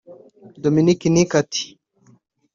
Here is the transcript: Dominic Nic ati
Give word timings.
Dominic 0.63 1.01
Nic 1.13 1.29
ati 1.41 1.63